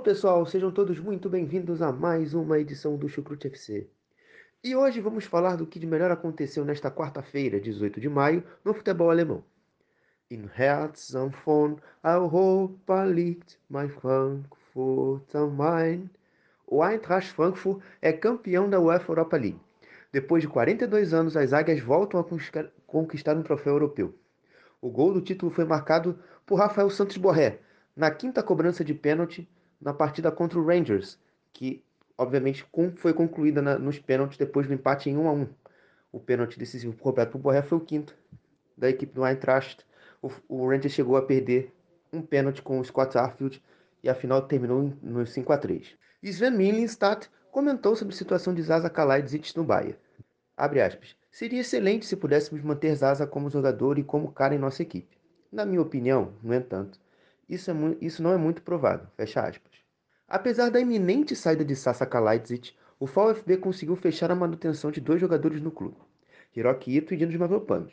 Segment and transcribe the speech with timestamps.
[0.00, 3.86] Pessoal, sejam todos muito bem-vindos a mais uma edição do Chucrute FC.
[4.64, 8.72] E hoje vamos falar do que de melhor aconteceu nesta quarta-feira, 18 de maio, no
[8.72, 9.44] futebol alemão.
[10.30, 16.08] In Herz und von Europa liegt mein Frankfurt am Main.
[16.66, 19.60] O Eintracht Frankfurt é campeão da UEFA Europa League.
[20.10, 22.24] Depois de 42 anos, as águias voltam a
[22.86, 24.14] conquistar um troféu europeu.
[24.80, 27.58] O gol do título foi marcado por Rafael Santos Borré,
[27.94, 29.46] na quinta cobrança de pênalti
[29.80, 31.18] na partida contra o Rangers,
[31.52, 31.82] que
[32.18, 35.48] obviamente foi concluída na- nos pênaltis depois do empate em 1 a 1.
[36.12, 38.14] O pênalti decisivo por Borré foi o quinto
[38.76, 39.86] da equipe do Eintracht.
[40.20, 41.72] O, o Rangers chegou a perder
[42.12, 43.62] um pênalti com o Scott Arfield
[44.02, 45.96] e a final terminou no 5 a 3.
[46.22, 49.98] Sven Milinstadt comentou sobre a situação de Zaza Kalajdzic no Bahia.
[50.56, 51.16] Abre aspas.
[51.30, 55.16] Seria excelente se pudéssemos manter Zaza como jogador e como cara em nossa equipe.
[55.50, 56.98] Na minha opinião, no entanto,
[57.50, 59.06] isso, é isso não é muito provável.
[59.16, 59.72] Fecha aspas.
[60.28, 65.20] Apesar da iminente saída de Sasa Kalajdzic, o VfB conseguiu fechar a manutenção de dois
[65.20, 65.96] jogadores no clube,
[66.54, 67.92] Hiroki Ito e Dinos Mavropanos.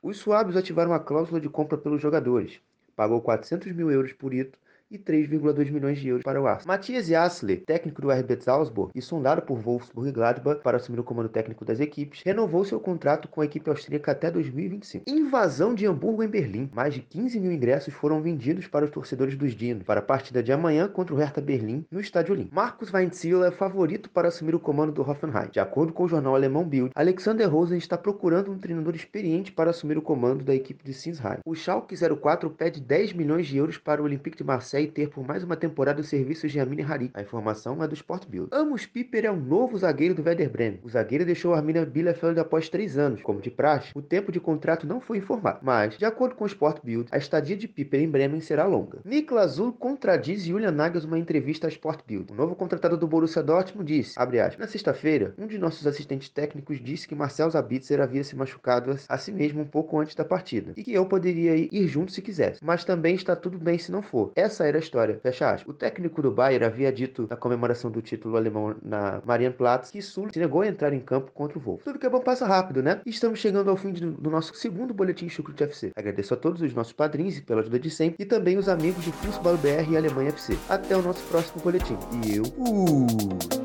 [0.00, 2.60] Os suábios ativaram a cláusula de compra pelos jogadores,
[2.94, 4.56] pagou 400 mil euros por Ito
[4.90, 6.76] e 3,2 milhões de euros para o Arsenal.
[6.76, 11.04] Matthias Jassle, técnico do RB Salzburg e sondado por Wolfsburg e Gladbach para assumir o
[11.04, 15.04] comando técnico das equipes, renovou seu contrato com a equipe austríaca até 2025.
[15.08, 16.70] Invasão de Hamburgo em Berlim.
[16.74, 20.42] Mais de 15 mil ingressos foram vendidos para os torcedores dos Dinos para a partida
[20.42, 22.54] de amanhã contra o Hertha Berlim no Estádio Olímpico.
[22.54, 25.48] Marcos Weinzierl é favorito para assumir o comando do Hoffenheim.
[25.50, 29.70] De acordo com o jornal alemão Bild, Alexander Rosen está procurando um treinador experiente para
[29.70, 31.38] assumir o comando da equipe de Sinsheim.
[31.44, 35.24] O Schalke 04 pede 10 milhões de euros para o Olympique de Marseille ter por
[35.24, 37.12] mais uma temporada os serviços de Amine Harit.
[37.14, 38.48] A informação é do Sport Bild.
[38.50, 40.80] Amos Piper é o novo zagueiro do Werder Bremen.
[40.82, 43.22] O zagueiro deixou Arminia Bielefeld após três anos.
[43.22, 46.48] Como de praxe, o tempo de contrato não foi informado, mas, de acordo com o
[46.48, 48.98] Sport Bild, a estadia de Piper em Bremen será longa.
[49.04, 52.32] Niklas Zul contradiz Julian Nagelsmann em entrevista à Sport Bild.
[52.32, 56.80] O novo contratado do Borussia Dortmund disse, aspas, na sexta-feira, um de nossos assistentes técnicos
[56.80, 60.72] disse que Marcel Sabitzer havia se machucado a, si mesmo um pouco antes da partida,
[60.76, 64.02] e que eu poderia ir junto se quisesse, mas também está tudo bem se não
[64.02, 64.32] for.
[64.34, 65.18] Essa era a história.
[65.22, 65.68] Fecha aspas.
[65.68, 70.28] O técnico do Bayern havia dito na comemoração do título alemão na Marienplatz que Sul
[70.32, 71.82] se negou a entrar em campo contra o Wolf.
[71.84, 73.00] Tudo que é bom passa rápido, né?
[73.06, 75.92] Estamos chegando ao fim de- do nosso segundo boletim Chucrute FC.
[75.96, 79.12] Agradeço a todos os nossos padrinhos pela ajuda de sempre e também os amigos do
[79.12, 80.56] Fußball BR e Alemanha FC.
[80.68, 81.96] Até o nosso próximo boletim.
[82.26, 83.63] E eu fui!